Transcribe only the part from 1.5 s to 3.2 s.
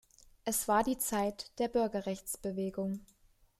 der Bürgerrechtsbewegung.